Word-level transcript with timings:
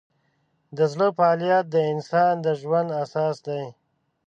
د 0.77 0.79
زړه 0.91 1.07
فعالیت 1.17 1.65
د 1.69 1.75
انسان 1.93 2.33
د 2.45 2.47
ژوند 2.61 2.89
اساس 3.03 3.35
دی. 3.47 3.63